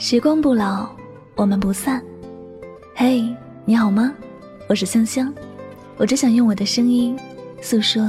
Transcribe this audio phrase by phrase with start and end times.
[0.00, 0.88] 时光不老，
[1.34, 2.00] 我们不散。
[2.94, 4.14] 嘿，你好吗？
[4.68, 5.34] 我是香香，
[5.96, 7.18] 我只想用我的声音
[7.60, 8.08] 诉说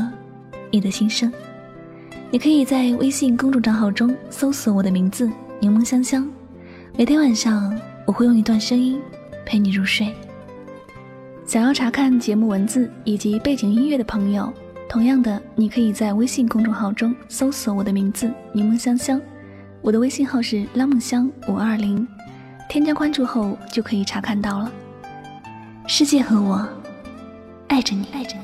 [0.70, 1.34] 你的心声。
[2.30, 5.28] 你可以在微信公众账号中搜索我的名字
[5.60, 6.30] “柠檬香香”，
[6.96, 7.76] 每天晚上
[8.06, 9.02] 我会用一段声音
[9.44, 10.14] 陪你入睡。
[11.44, 14.54] 想要查看节目文字以及背景音乐的朋友，
[14.88, 19.20] 同样的，你可以在微信公众号中搜索我的名字“柠檬香香”。
[19.82, 22.08] 我的微信号是拉梦香五二零，
[22.68, 24.72] 添加关注后就可以查看到了。
[25.88, 26.68] 世界和我
[27.68, 28.44] 爱着你，爱着你。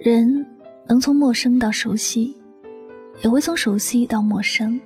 [0.00, 0.46] 人
[0.86, 2.34] 能从陌生到熟悉，
[3.22, 4.80] 也会从熟悉到陌生。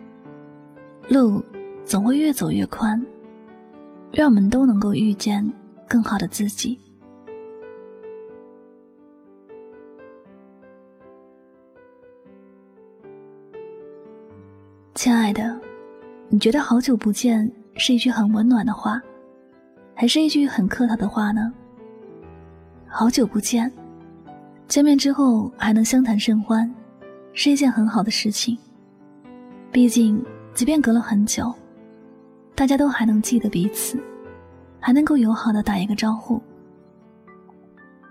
[1.09, 1.43] 路
[1.85, 3.01] 总会越走越宽。
[4.13, 5.51] 让我们都能够遇见
[5.89, 6.79] 更好的自己，
[14.95, 15.59] 亲爱的，
[16.29, 19.01] 你觉得“好久不见”是一句很温暖的话，
[19.95, 21.51] 还是一句很客套的话呢？
[22.87, 23.73] 好久不见，
[24.69, 26.71] 见面之后还能相谈甚欢，
[27.33, 28.59] 是一件很好的事情。
[29.71, 30.23] 毕竟，
[30.53, 31.51] 即便隔了很久。
[32.55, 33.99] 大家都还能记得彼此，
[34.79, 36.41] 还能够友好的打一个招呼。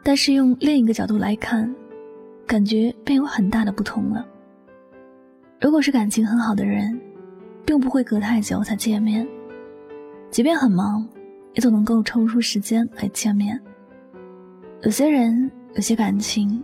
[0.04, 1.74] 但是用另一个角度来看，
[2.48, 4.26] 感觉便有很大的不同了。
[5.60, 7.00] 如果是感情很好的人，
[7.66, 9.28] 并不会隔太久才见面，
[10.32, 11.08] 即便很忙，
[11.54, 13.62] 也总能够抽出时间来见面。
[14.82, 16.62] 有些人，有些感情，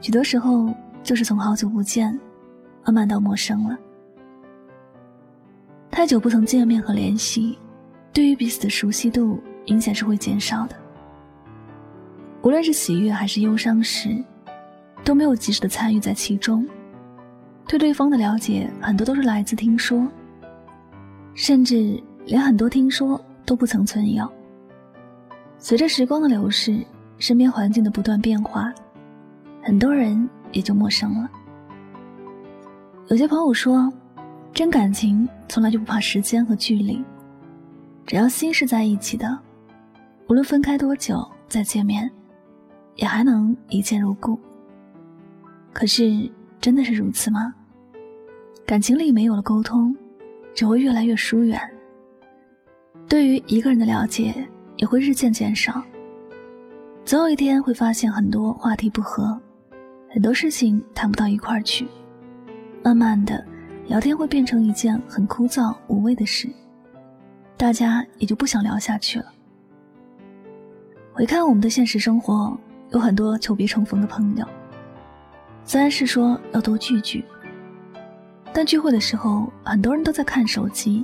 [0.00, 0.72] 许多时候
[1.02, 2.16] 就是从好久不见，
[2.84, 3.76] 慢慢到陌生了。
[5.98, 7.58] 太久不曾见面和联系，
[8.12, 10.76] 对于彼此的熟悉度明显是会减少的。
[12.40, 14.16] 无论是喜悦还是忧伤时，
[15.02, 16.64] 都没有及时的参与在其中，
[17.66, 20.06] 对对方的了解很多都是来自听说，
[21.34, 24.24] 甚至连很多听说都不曾存有。
[25.58, 26.78] 随着时光的流逝，
[27.18, 28.72] 身边环境的不断变化，
[29.64, 31.28] 很多人也就陌生了。
[33.08, 33.92] 有些朋友说。
[34.52, 37.04] 真感情从来就不怕时间和距离，
[38.04, 39.38] 只要心是在一起的，
[40.28, 42.10] 无论分开多久再见面，
[42.96, 44.38] 也还能一见如故。
[45.72, 46.28] 可是
[46.60, 47.54] 真的是如此吗？
[48.66, 49.96] 感情里没有了沟通，
[50.54, 51.60] 只会越来越疏远。
[53.08, 54.34] 对于一个人的了解
[54.76, 55.80] 也会日渐减少，
[57.04, 59.40] 总有一天会发现很多话题不合，
[60.10, 61.86] 很多事情谈不到一块儿去，
[62.82, 63.46] 慢慢的。
[63.88, 66.46] 聊天会变成一件很枯燥无味的事，
[67.56, 69.32] 大家也就不想聊下去了。
[71.14, 72.54] 回看我们的现实生活，
[72.90, 74.46] 有很多久别重逢的朋友，
[75.64, 77.24] 虽然是说要多聚聚，
[78.52, 81.02] 但聚会的时候，很多人都在看手机，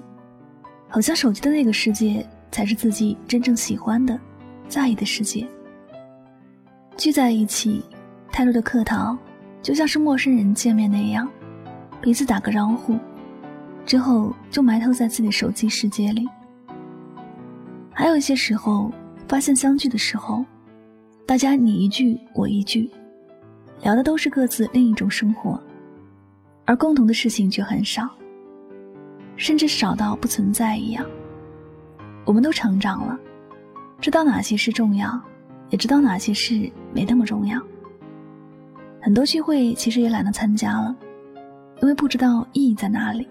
[0.87, 4.21] 好像手机的那个世界才是自己真正喜欢的、
[4.69, 5.47] 在意的世界。
[6.99, 7.83] 聚在一起，
[8.31, 9.17] 太多的客套，
[9.63, 11.27] 就像是陌生人见面那样。
[12.05, 12.99] 彼此打个招呼，
[13.87, 16.29] 之后就埋头在自己的手机世界里。
[17.95, 18.93] 还有一些时候，
[19.27, 20.45] 发现相聚的时候，
[21.25, 22.91] 大家你一句我一句，
[23.83, 25.59] 聊的都是各自另一种生活，
[26.67, 28.07] 而共同的事情却很少，
[29.37, 31.07] 甚至少到不存在一样。
[32.27, 33.19] 我们都成长了，
[33.99, 35.19] 知道哪些事重要，
[35.71, 37.59] 也知道哪些事没那么重要。
[39.01, 40.95] 很多聚会其实也懒得参加了。
[41.85, 43.29] 因为不知道意义在哪里，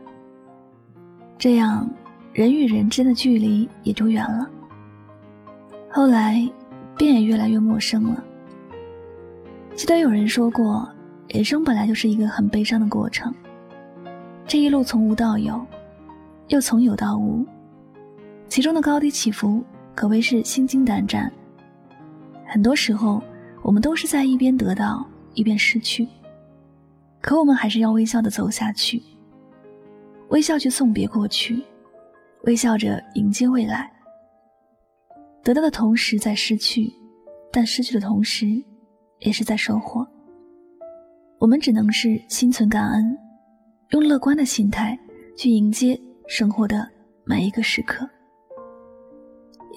[1.39, 1.89] 这样
[2.33, 4.47] 人与人之间的距离也就远了。
[5.89, 6.47] 后来，
[6.95, 8.23] 便也越来越陌生了。
[9.73, 10.87] 记得有人说过，
[11.29, 13.33] 人生本来就是一个很悲伤的过程，
[14.45, 15.59] 这一路从无到有，
[16.49, 17.43] 又从有到无，
[18.47, 19.63] 其中的高低起伏
[19.95, 21.33] 可谓是心惊胆战。
[22.45, 23.19] 很多时候，
[23.63, 25.03] 我们都是在一边得到，
[25.33, 26.07] 一边失去。
[27.23, 29.01] 可我们还是要微笑的走下去，
[30.27, 31.63] 微笑去送别过去，
[32.43, 33.89] 微笑着迎接未来。
[35.41, 36.91] 得到的同时在失去，
[37.49, 38.61] 但失去的同时，
[39.19, 40.05] 也是在收获。
[41.39, 43.17] 我们只能是心存感恩，
[43.91, 44.99] 用乐观的心态
[45.37, 45.97] 去迎接
[46.27, 46.85] 生活的
[47.23, 48.05] 每一个时刻。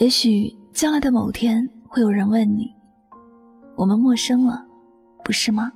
[0.00, 2.74] 也许将来的某天，会有人问你
[3.78, 4.66] ：“我们陌生了，
[5.24, 5.72] 不是吗？”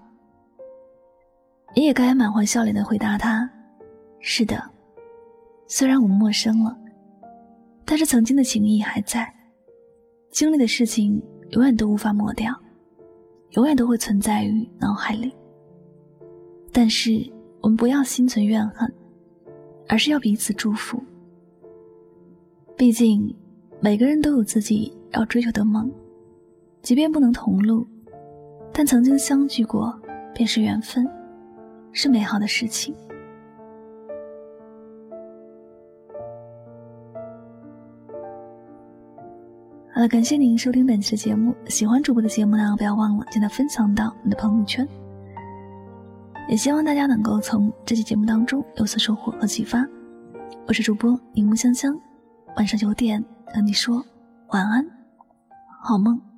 [1.74, 3.48] 你也该满怀笑脸的回答他
[4.18, 4.62] ：“是的，
[5.66, 6.76] 虽然我们陌生了，
[7.84, 9.32] 但是曾经的情谊还在。
[10.30, 11.20] 经历的事情
[11.50, 12.54] 永远都无法抹掉，
[13.50, 15.32] 永远都会存在于脑海里。
[16.72, 17.20] 但是
[17.60, 18.92] 我们不要心存怨恨，
[19.88, 21.02] 而是要彼此祝福。
[22.76, 23.34] 毕竟
[23.80, 25.90] 每个人都有自己要追求的梦，
[26.82, 27.86] 即便不能同路，
[28.72, 30.00] 但曾经相聚过
[30.32, 31.04] 便是缘分，
[31.92, 32.94] 是美好的事情。
[39.92, 41.54] 好了，感谢您收听本期的节目。
[41.66, 44.86] 喜欢主播的节目呢，不要忘了将它分享到你的朋友圈。
[46.48, 49.86] 也希望大家能够从这期节目当中有所收获和启发。
[50.66, 51.94] 我是主播柠檬香香，
[52.56, 54.02] 晚上九点和你说
[54.48, 54.86] 晚安，
[55.82, 56.29] 好梦。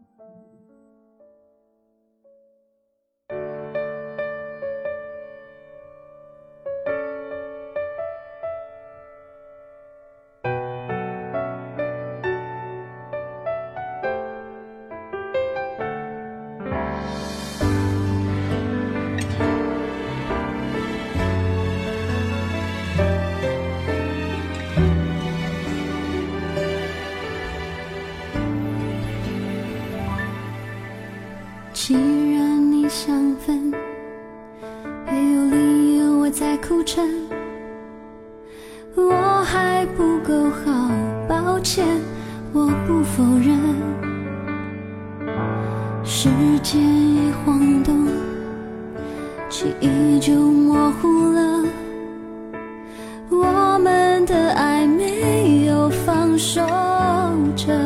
[39.42, 40.88] 我还不够好，
[41.28, 41.84] 抱歉，
[42.52, 43.58] 我不否认。
[46.04, 46.28] 时
[46.62, 48.06] 间一晃动，
[49.48, 51.64] 记忆就模糊了。
[53.30, 56.60] 我们的爱没有放手
[57.56, 57.76] 着。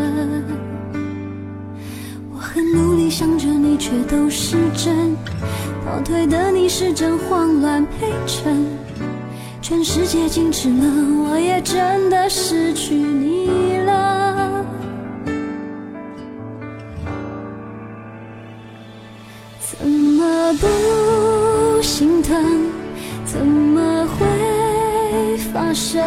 [2.35, 5.17] 我很努力想着你，却都是真。
[5.87, 8.62] 倒退的你是真，慌乱陪衬。
[9.68, 10.84] 全世界静止了，
[11.24, 14.64] 我也真的失去你了。
[19.58, 22.70] 怎么不心疼？
[23.24, 26.00] 怎么会发生？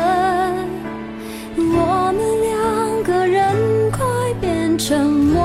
[1.58, 4.00] 我们两个人快
[4.40, 5.44] 变成陌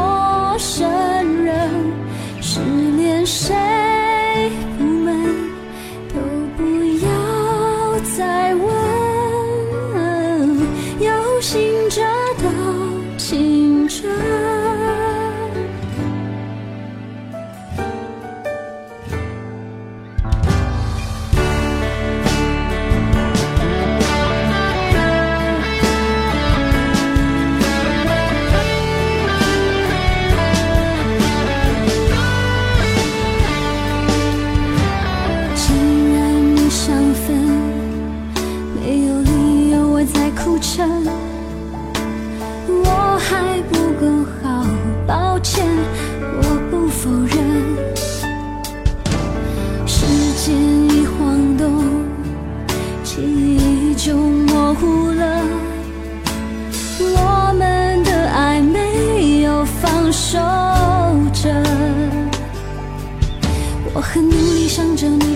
[8.44, 8.73] 要再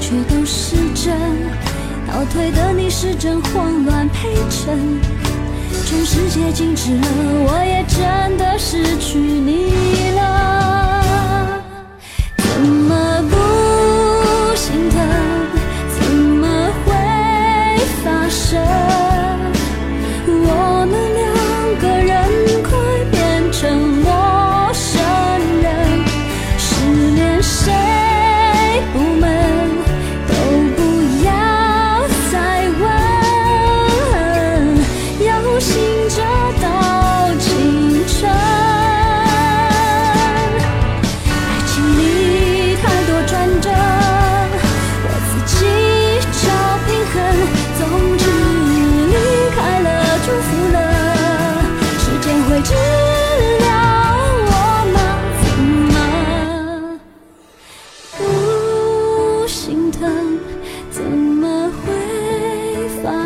[0.09, 1.15] 却都是真。
[2.07, 4.79] 倒退的你是真，慌乱陪衬。
[5.85, 7.07] 全世界静止了，
[7.47, 10.88] 我也真的失去你了。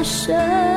[0.02, 0.71] 清